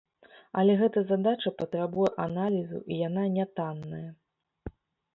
[0.61, 4.05] Але гэта задача патрабуе аналізу, і яна нятанная.